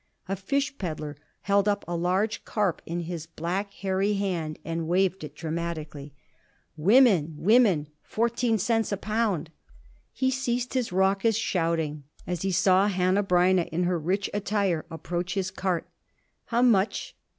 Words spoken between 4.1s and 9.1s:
hand and waved it dramatically: "Women! Women! Fourteen cents a